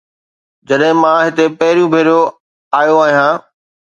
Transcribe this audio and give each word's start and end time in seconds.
جڏهن 0.67 0.95
مان 1.01 1.17
هتي 1.25 1.45
پهريون 1.59 1.91
ڀيرو 1.93 2.19
آيو 2.79 2.95
آهيان 3.05 3.35